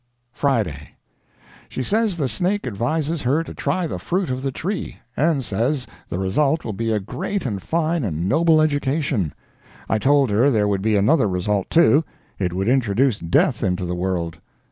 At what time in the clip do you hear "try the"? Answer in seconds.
3.53-3.99